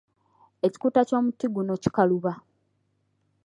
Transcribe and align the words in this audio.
Ekikuta 0.67 1.01
ky'omuti 1.09 1.45
guno 1.53 1.73
kikaluba. 1.83 2.31